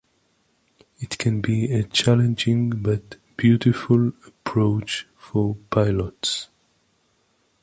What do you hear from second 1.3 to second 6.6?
be a challenging but beautiful approach for pilots.